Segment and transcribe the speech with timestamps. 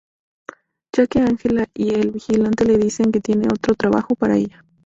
[0.95, 4.65] Ya que Ángela y el vigilante le dicen que tienen otro "trabajo" para ella.